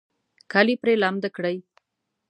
کالي 0.51 0.75
پرې 0.81 0.93
لامده 1.01 1.29
کړئ 1.35 1.57